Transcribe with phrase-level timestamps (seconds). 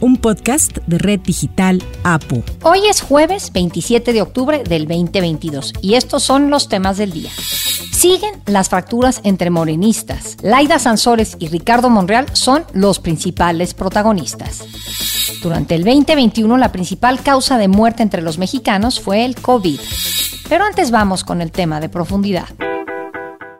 [0.00, 2.42] un podcast de Red Digital APU.
[2.62, 7.30] Hoy es jueves 27 de octubre del 2022 y estos son los temas del día.
[7.92, 10.38] Siguen las fracturas entre morenistas.
[10.42, 14.64] Laida Sansores y Ricardo Monreal son los principales protagonistas.
[15.42, 19.80] Durante el 2021 la principal causa de muerte entre los mexicanos fue el COVID.
[20.48, 22.48] Pero antes vamos con el tema de profundidad.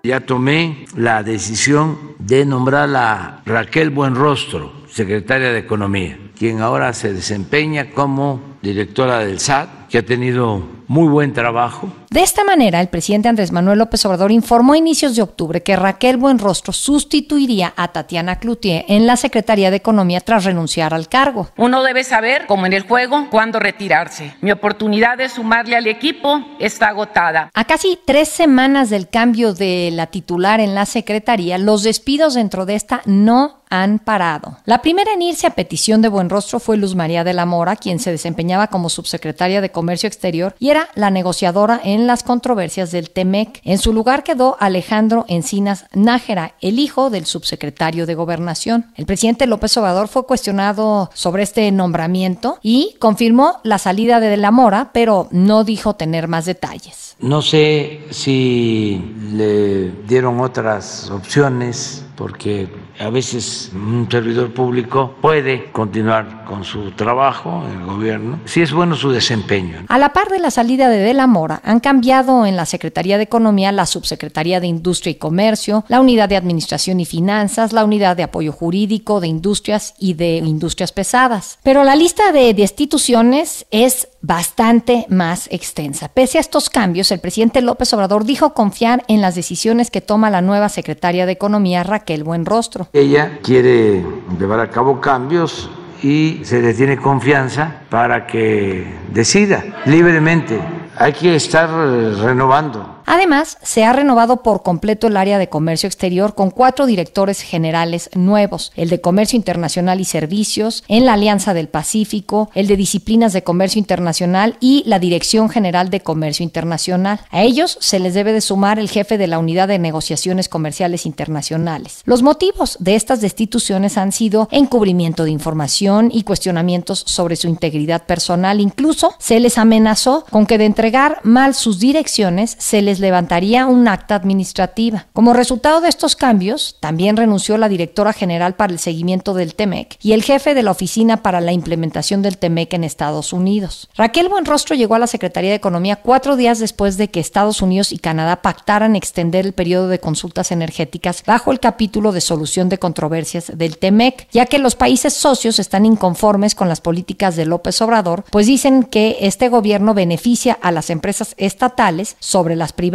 [0.03, 7.13] Ya tomé la decisión de nombrar a Raquel Buenrostro, secretaria de Economía quien ahora se
[7.13, 11.89] desempeña como directora del SAT, que ha tenido muy buen trabajo.
[12.11, 15.77] De esta manera, el presidente Andrés Manuel López Obrador informó a inicios de octubre que
[15.77, 21.49] Raquel Buenrostro sustituiría a Tatiana Cloutier en la Secretaría de Economía tras renunciar al cargo.
[21.57, 24.35] Uno debe saber, como en el juego, cuándo retirarse.
[24.41, 27.51] Mi oportunidad de sumarle al equipo está agotada.
[27.55, 32.67] A casi tres semanas del cambio de la titular en la Secretaría, los despidos dentro
[32.67, 34.59] de esta no han parado.
[34.65, 38.01] La primera en irse a petición de Buenrostro fue Luz María de la Mora, quien
[38.01, 43.11] se desempeñaba como subsecretaria de Comercio Exterior y era la negociadora en las controversias del
[43.11, 43.61] TEMEC.
[43.65, 48.87] En su lugar quedó Alejandro Encinas Nájera, el hijo del subsecretario de Gobernación.
[48.97, 54.37] El presidente López Obrador fue cuestionado sobre este nombramiento y confirmó la salida de de
[54.37, 57.17] la Mora, pero no dijo tener más detalles.
[57.19, 62.69] No sé si le dieron otras opciones porque
[62.99, 68.75] a veces un servidor público puede continuar con su trabajo en el gobierno si es
[68.75, 69.87] bueno su desempeño.
[69.89, 73.17] A la par de la salida de De la Mora, han cambiado en la Secretaría
[73.17, 77.87] de Economía la Subsecretaría de Industria y Comercio, la Unidad de Administración y Finanzas, la
[77.87, 81.59] Unidad de Apoyo Jurídico de Industrias y de Industrias Pesadas.
[81.63, 86.09] Pero la lista de destituciones es bastante más extensa.
[86.09, 90.31] Pese a estos cambios, el presidente López Obrador dijo confiar en las decisiones que toma
[90.31, 92.89] la nueva secretaria de Economía, Raquel Buenrostro.
[92.93, 94.05] Ella quiere
[94.39, 95.71] llevar a cabo cambios
[96.03, 100.61] y se le tiene confianza para que decida libremente.
[100.97, 106.37] Hay que estar renovando Además, se ha renovado por completo el área de comercio exterior
[106.37, 111.67] con cuatro directores generales nuevos, el de Comercio Internacional y Servicios, en la Alianza del
[111.67, 117.19] Pacífico, el de Disciplinas de Comercio Internacional y la Dirección General de Comercio Internacional.
[117.31, 121.05] A ellos se les debe de sumar el jefe de la Unidad de Negociaciones Comerciales
[121.05, 122.03] Internacionales.
[122.05, 128.07] Los motivos de estas destituciones han sido encubrimiento de información y cuestionamientos sobre su integridad
[128.07, 128.61] personal.
[128.61, 133.89] Incluso se les amenazó con que de entregar mal sus direcciones se les levantaría un
[133.89, 135.07] acta administrativa.
[135.13, 139.99] Como resultado de estos cambios, también renunció la directora general para el seguimiento del TEMEC
[140.01, 143.89] y el jefe de la oficina para la implementación del TEMEC en Estados Unidos.
[143.97, 147.93] Raquel Buenrostro llegó a la Secretaría de Economía cuatro días después de que Estados Unidos
[147.93, 152.79] y Canadá pactaran extender el periodo de consultas energéticas bajo el capítulo de solución de
[152.79, 157.81] controversias del TEMEC, ya que los países socios están inconformes con las políticas de López
[157.83, 162.90] Obrador, pues dicen que este gobierno beneficia a las empresas estatales sobre las privadas.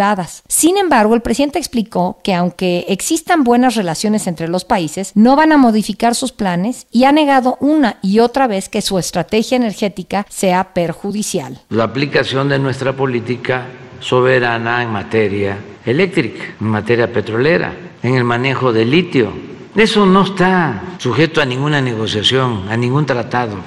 [0.47, 5.51] Sin embargo, el presidente explicó que aunque existan buenas relaciones entre los países, no van
[5.51, 10.25] a modificar sus planes y ha negado una y otra vez que su estrategia energética
[10.29, 11.59] sea perjudicial.
[11.69, 13.65] La aplicación de nuestra política
[13.99, 17.73] soberana en materia eléctrica, en materia petrolera,
[18.03, 19.31] en el manejo del litio.
[19.75, 23.57] Eso no está sujeto a ninguna negociación, a ningún tratado.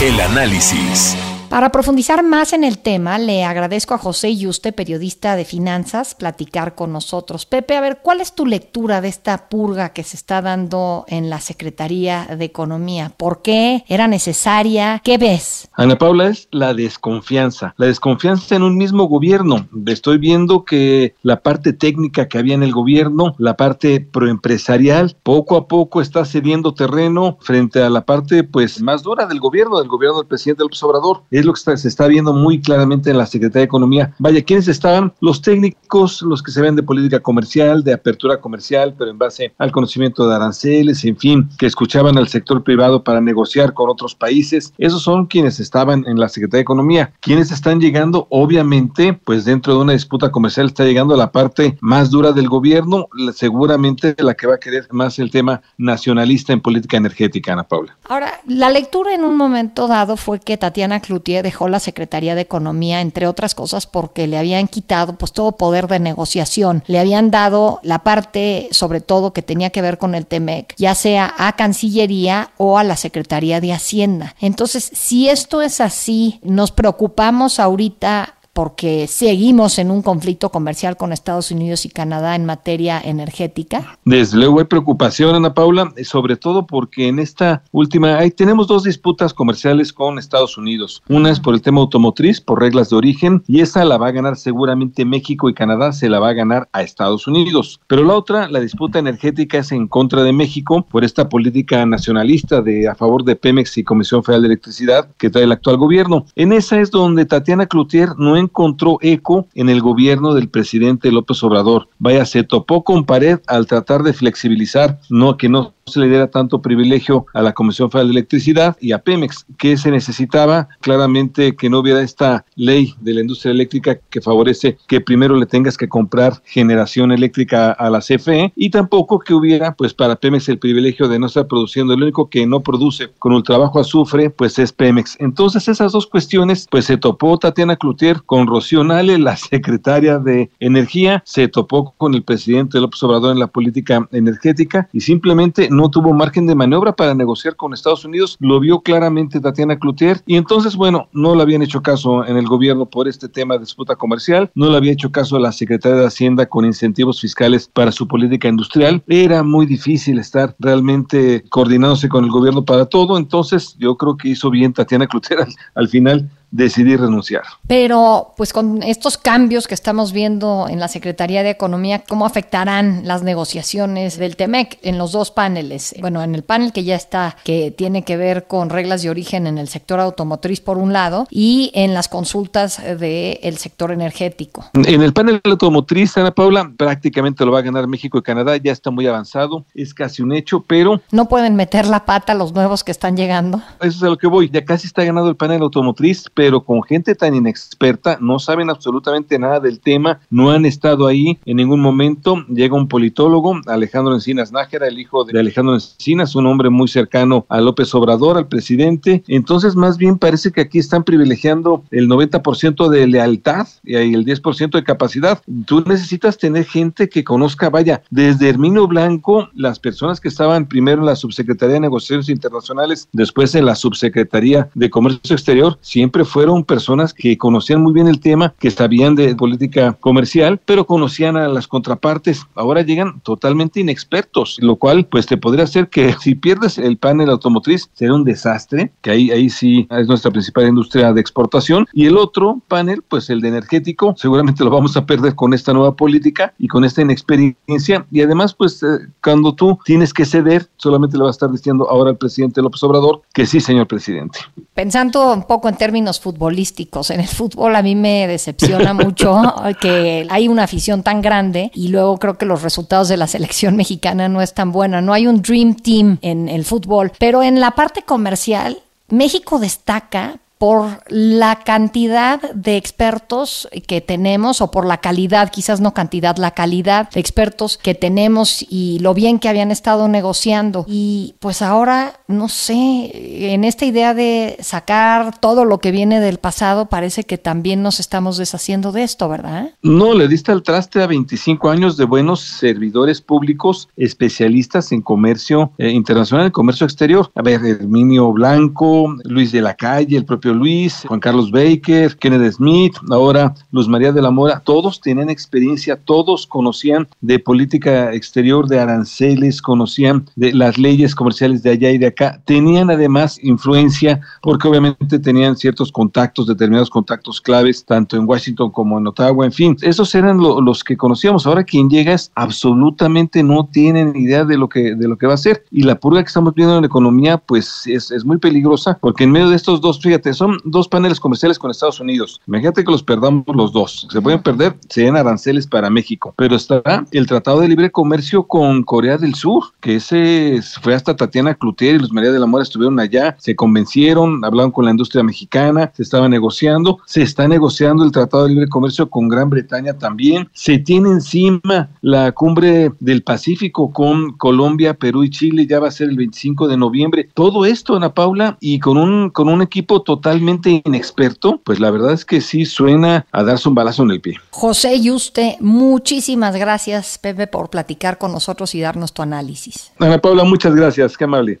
[0.00, 1.16] El análisis.
[1.52, 6.74] Para profundizar más en el tema, le agradezco a José Yuste, periodista de finanzas, platicar
[6.74, 7.44] con nosotros.
[7.44, 11.28] Pepe, a ver, ¿cuál es tu lectura de esta purga que se está dando en
[11.28, 13.12] la Secretaría de Economía?
[13.14, 15.02] ¿Por qué era necesaria?
[15.04, 15.68] ¿Qué ves?
[15.74, 19.68] Ana Paula, es la desconfianza, la desconfianza en un mismo gobierno.
[19.84, 25.58] Estoy viendo que la parte técnica que había en el gobierno, la parte proempresarial, poco
[25.58, 29.88] a poco está cediendo terreno frente a la parte pues más dura del gobierno, del
[29.88, 33.60] gobierno del presidente López Obrador lo que se está viendo muy claramente en la Secretaría
[33.60, 34.14] de Economía.
[34.18, 35.12] Vaya, ¿quiénes estaban?
[35.20, 39.52] Los técnicos, los que se ven de política comercial, de apertura comercial, pero en base
[39.58, 44.14] al conocimiento de aranceles, en fin, que escuchaban al sector privado para negociar con otros
[44.14, 44.72] países.
[44.78, 47.12] Esos son quienes estaban en la Secretaría de Economía.
[47.20, 52.10] Quienes están llegando, obviamente, pues dentro de una disputa comercial está llegando la parte más
[52.10, 56.96] dura del gobierno, seguramente la que va a querer más el tema nacionalista en política
[56.96, 57.96] energética, Ana Paula.
[58.08, 62.42] Ahora, la lectura en un momento dado fue que Tatiana Cloutier Dejó la Secretaría de
[62.42, 66.84] Economía, entre otras cosas, porque le habían quitado pues todo poder de negociación.
[66.88, 70.94] Le habían dado la parte, sobre todo, que tenía que ver con el TEMEC, ya
[70.94, 74.34] sea a Cancillería o a la Secretaría de Hacienda.
[74.40, 81.12] Entonces, si esto es así, nos preocupamos ahorita porque seguimos en un conflicto comercial con
[81.12, 83.98] Estados Unidos y Canadá en materia energética?
[84.04, 88.84] Desde luego hay preocupación, Ana Paula, sobre todo porque en esta última, ahí tenemos dos
[88.84, 91.02] disputas comerciales con Estados Unidos.
[91.08, 94.12] Una es por el tema automotriz, por reglas de origen, y esa la va a
[94.12, 97.80] ganar seguramente México y Canadá, se la va a ganar a Estados Unidos.
[97.86, 102.60] Pero la otra, la disputa energética, es en contra de México por esta política nacionalista
[102.60, 106.26] de a favor de Pemex y Comisión Federal de Electricidad que trae el actual gobierno.
[106.36, 111.42] En esa es donde Tatiana Cloutier no encontró eco en el gobierno del presidente López
[111.42, 111.88] Obrador.
[111.98, 116.30] Vaya, se topó con pared al tratar de flexibilizar, no que no se le diera
[116.30, 121.54] tanto privilegio a la Comisión Federal de Electricidad y a Pemex, que se necesitaba claramente
[121.56, 125.76] que no hubiera esta ley de la industria eléctrica que favorece que primero le tengas
[125.76, 130.58] que comprar generación eléctrica a la CFE y tampoco que hubiera pues para Pemex el
[130.58, 134.58] privilegio de no estar produciendo, el único que no produce con el trabajo azufre pues
[134.58, 135.16] es Pemex.
[135.20, 140.50] Entonces esas dos cuestiones pues se topó Tatiana Cloutier con Rocío Nale, la secretaria de
[140.60, 145.81] Energía, se topó con el presidente López Obrador en la política energética y simplemente no
[145.90, 150.36] tuvo margen de maniobra para negociar con Estados Unidos, lo vio claramente Tatiana Cloutier y
[150.36, 153.96] entonces, bueno, no le habían hecho caso en el gobierno por este tema de disputa
[153.96, 157.92] comercial, no le había hecho caso a la Secretaría de Hacienda con incentivos fiscales para
[157.92, 163.76] su política industrial, era muy difícil estar realmente coordinándose con el gobierno para todo, entonces
[163.78, 167.42] yo creo que hizo bien Tatiana Cloutier al final decidí renunciar.
[167.66, 173.02] Pero, pues con estos cambios que estamos viendo en la Secretaría de Economía, ¿cómo afectarán
[173.04, 175.94] las negociaciones del TEMEC en los dos paneles?
[176.00, 179.46] Bueno, en el panel que ya está, que tiene que ver con reglas de origen
[179.46, 184.66] en el sector automotriz por un lado, y en las consultas del sector energético.
[184.74, 188.72] En el panel automotriz, Ana Paula, prácticamente lo va a ganar México y Canadá, ya
[188.72, 191.00] está muy avanzado, es casi un hecho, pero...
[191.10, 193.62] No pueden meter la pata los nuevos que están llegando.
[193.80, 196.82] Eso es a lo que voy, ya casi está ganado el panel automotriz, pero con
[196.82, 201.80] gente tan inexperta, no saben absolutamente nada del tema, no han estado ahí en ningún
[201.80, 202.44] momento.
[202.48, 207.46] Llega un politólogo, Alejandro Encinas Nájera, el hijo de Alejandro Encinas, un hombre muy cercano
[207.48, 209.22] a López Obrador, al presidente.
[209.28, 214.72] Entonces, más bien parece que aquí están privilegiando el 90% de lealtad y el 10%
[214.72, 215.40] de capacidad.
[215.66, 221.00] Tú necesitas tener gente que conozca, vaya, desde Herminio Blanco, las personas que estaban primero
[221.00, 226.64] en la Subsecretaría de Negociaciones Internacionales, después en la Subsecretaría de Comercio Exterior, siempre fueron
[226.64, 231.46] personas que conocían muy bien el tema, que sabían de política comercial, pero conocían a
[231.48, 232.46] las contrapartes.
[232.54, 237.30] Ahora llegan totalmente inexpertos, lo cual pues te podría hacer que si pierdes el panel
[237.30, 241.86] automotriz será un desastre, que ahí, ahí sí es nuestra principal industria de exportación.
[241.92, 245.72] Y el otro panel, pues el de energético, seguramente lo vamos a perder con esta
[245.72, 248.06] nueva política y con esta inexperiencia.
[248.10, 251.88] Y además, pues eh, cuando tú tienes que ceder, solamente le va a estar diciendo
[251.90, 254.38] ahora al presidente López Obrador que sí, señor presidente.
[254.74, 259.42] Pensando un poco en términos futbolísticos, en el fútbol a mí me decepciona mucho
[259.80, 263.76] que hay una afición tan grande y luego creo que los resultados de la selección
[263.76, 265.02] mexicana no es tan buena.
[265.02, 268.78] No hay un dream team en el fútbol, pero en la parte comercial
[269.08, 275.92] México destaca por la cantidad de expertos que tenemos o por la calidad, quizás no
[275.92, 280.84] cantidad, la calidad de expertos que tenemos y lo bien que habían estado negociando.
[280.86, 286.38] Y pues ahora, no sé, en esta idea de sacar todo lo que viene del
[286.38, 289.70] pasado, parece que también nos estamos deshaciendo de esto, ¿verdad?
[289.82, 295.72] No, le diste al traste a 25 años de buenos servidores públicos especialistas en comercio
[295.78, 297.32] eh, internacional, en comercio exterior.
[297.34, 302.54] A ver, Herminio Blanco, Luis de la Calle, el propio Luis, Juan Carlos Baker, Kenneth
[302.54, 308.68] Smith, ahora Luz María de la Mora, todos tenían experiencia, todos conocían de política exterior,
[308.68, 314.20] de aranceles, conocían de las leyes comerciales de allá y de acá, tenían además influencia
[314.42, 319.52] porque obviamente tenían ciertos contactos, determinados contactos claves, tanto en Washington como en Ottawa, en
[319.52, 321.46] fin, esos eran los que conocíamos.
[321.46, 325.34] Ahora quien llega es absolutamente no tienen idea de lo que de lo que va
[325.34, 328.38] a ser y la purga que estamos viendo en la economía pues es, es muy
[328.38, 332.40] peligrosa porque en medio de estos dos, fíjate, son dos paneles comerciales con Estados Unidos.
[332.48, 334.08] Imagínate que los perdamos los dos.
[334.10, 336.34] Se pueden perder, serían aranceles para México.
[336.36, 336.82] Pero está
[337.12, 341.94] el Tratado de Libre Comercio con Corea del Sur, que ese fue hasta Tatiana Cloutier
[341.94, 345.92] y Luz María de la Mora estuvieron allá, se convencieron, hablaron con la industria mexicana,
[345.94, 350.48] se estaba negociando, se está negociando el Tratado de Libre Comercio con Gran Bretaña también,
[350.52, 355.92] se tiene encima la cumbre del Pacífico con Colombia, Perú y Chile, ya va a
[355.92, 357.28] ser el 25 de noviembre.
[357.32, 361.90] Todo esto, Ana Paula, y con un, con un equipo total totalmente inexperto, pues la
[361.90, 364.38] verdad es que sí suena a darse un balazo en el pie.
[364.50, 369.92] José Yuste, muchísimas gracias, Pepe, por platicar con nosotros y darnos tu análisis.
[369.98, 371.60] Ana Paula, muchas gracias, qué amable.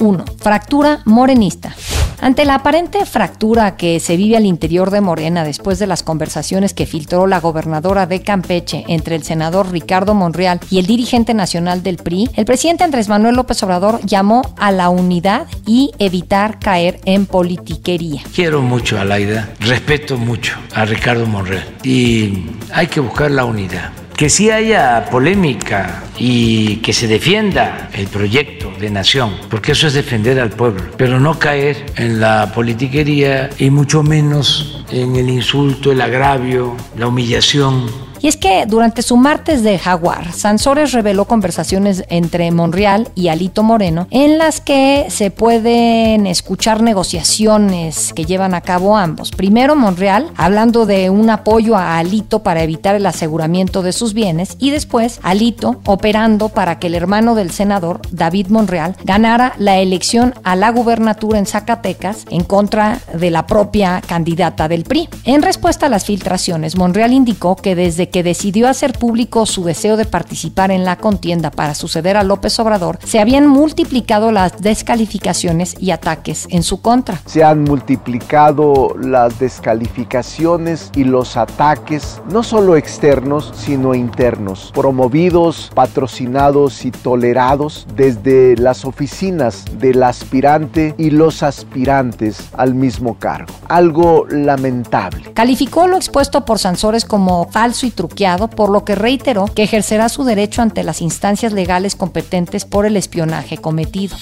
[0.00, 0.24] 1.
[0.38, 1.74] Fractura morenista.
[2.22, 6.74] Ante la aparente fractura que se vive al interior de Morena después de las conversaciones
[6.74, 11.82] que filtró la gobernadora de Campeche entre el senador Ricardo Monreal y el dirigente nacional
[11.82, 17.00] del PRI, el presidente Andrés Manuel López Obrador llamó a la unidad y evitar caer
[17.06, 18.22] en politiquería.
[18.34, 23.92] Quiero mucho a Laida, respeto mucho a Ricardo Monreal y hay que buscar la unidad
[24.20, 29.94] que sí haya polémica y que se defienda el proyecto de nación, porque eso es
[29.94, 35.90] defender al pueblo, pero no caer en la politiquería y mucho menos en el insulto,
[35.90, 42.04] el agravio, la humillación y es que durante su martes de Jaguar, Sansores reveló conversaciones
[42.08, 48.60] entre Monreal y Alito Moreno en las que se pueden escuchar negociaciones que llevan a
[48.60, 49.30] cabo ambos.
[49.30, 54.56] Primero Monreal hablando de un apoyo a Alito para evitar el aseguramiento de sus bienes
[54.58, 60.34] y después Alito operando para que el hermano del senador, David Monreal, ganara la elección
[60.44, 65.08] a la gubernatura en Zacatecas en contra de la propia candidata del PRI.
[65.24, 69.96] En respuesta a las filtraciones, Monreal indicó que desde que decidió hacer público su deseo
[69.96, 75.74] de participar en la contienda para suceder a López Obrador, se habían multiplicado las descalificaciones
[75.78, 77.20] y ataques en su contra.
[77.26, 86.84] Se han multiplicado las descalificaciones y los ataques, no solo externos, sino internos, promovidos, patrocinados
[86.84, 93.52] y tolerados desde las oficinas del aspirante y los aspirantes al mismo cargo.
[93.68, 95.32] Algo lamentable.
[95.32, 100.24] Calificó lo expuesto por Sansores como falso y por lo que reiteró que ejercerá su
[100.24, 104.16] derecho ante las instancias legales competentes por el espionaje cometido.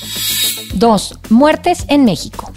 [0.74, 1.18] 2.
[1.30, 2.52] Muertes en México.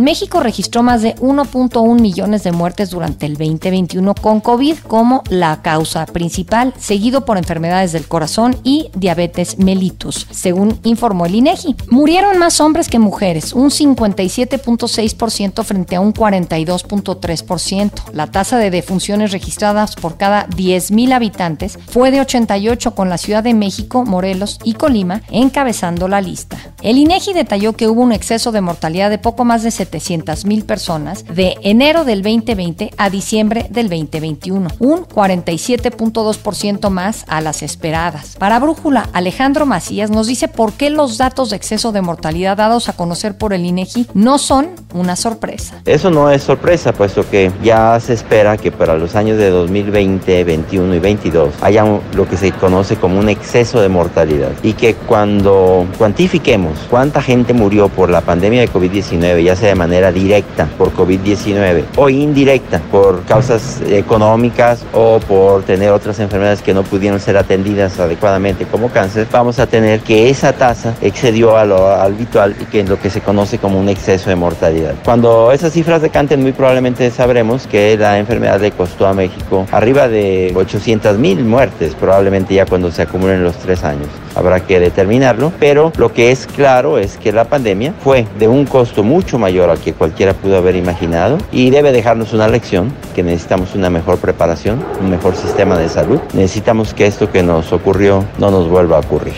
[0.00, 5.60] México registró más de 1.1 millones de muertes durante el 2021 con COVID como la
[5.60, 11.76] causa principal, seguido por enfermedades del corazón y diabetes mellitus, según informó el INEGI.
[11.90, 17.90] Murieron más hombres que mujeres, un 57.6% frente a un 42.3%.
[18.14, 23.44] La tasa de defunciones registradas por cada 10.000 habitantes fue de 88 con la Ciudad
[23.44, 26.56] de México, Morelos y Colima encabezando la lista.
[26.80, 30.64] El INEGI detalló que hubo un exceso de mortalidad de poco más de 70 700.000
[30.64, 38.36] personas de enero del 2020 a diciembre del 2021, un 47.2% más a las esperadas.
[38.38, 42.88] Para Brújula, Alejandro Macías nos dice por qué los datos de exceso de mortalidad dados
[42.88, 45.80] a conocer por el INEGI no son una sorpresa.
[45.84, 50.44] Eso no es sorpresa, puesto que ya se espera que para los años de 2020,
[50.44, 54.74] 21 y 22 haya un, lo que se conoce como un exceso de mortalidad y
[54.74, 60.10] que cuando cuantifiquemos cuánta gente murió por la pandemia de COVID-19, ya sea de manera
[60.10, 66.82] directa por COVID-19 o indirecta por causas económicas o por tener otras enfermedades que no
[66.82, 71.86] pudieron ser atendidas adecuadamente como cáncer, vamos a tener que esa tasa excedió a lo
[71.86, 74.94] habitual y que es lo que se conoce como un exceso de mortalidad.
[75.04, 80.08] Cuando esas cifras decanten, muy probablemente sabremos que la enfermedad le costó a México arriba
[80.08, 84.08] de 800 mil muertes, probablemente ya cuando se acumulen los tres años.
[84.34, 88.64] Habrá que determinarlo, pero lo que es claro es que la pandemia fue de un
[88.64, 93.22] costo mucho mayor al que cualquiera pudo haber imaginado y debe dejarnos una lección que
[93.22, 96.20] necesitamos una mejor preparación, un mejor sistema de salud.
[96.32, 99.34] Necesitamos que esto que nos ocurrió no nos vuelva a ocurrir.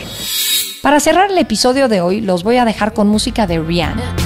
[0.82, 4.16] Para cerrar el episodio de hoy, los voy a dejar con música de Rihanna.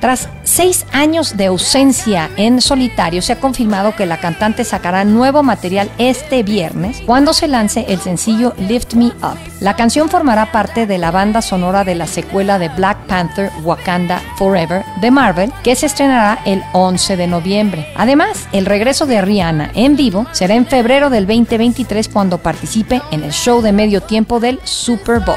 [0.00, 5.44] Tras seis años de ausencia en solitario, se ha confirmado que la cantante sacará nuevo
[5.44, 9.38] material este viernes cuando se lance el sencillo Lift Me Up.
[9.60, 14.20] La canción formará parte de la banda sonora de la secuela de Black Panther Wakanda
[14.36, 17.86] Forever de Marvel, que se estrenará el 11 de noviembre.
[17.94, 23.22] Además, el regreso de Rihanna en vivo será en febrero del 2023 cuando participe en
[23.22, 25.36] el show de medio tiempo del Super Bowl.